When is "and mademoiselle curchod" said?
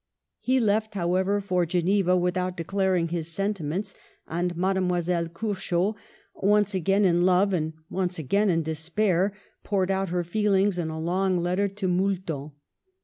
4.27-5.93